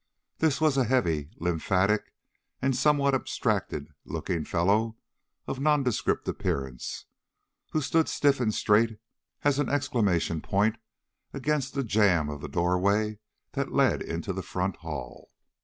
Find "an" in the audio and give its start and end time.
9.59-9.69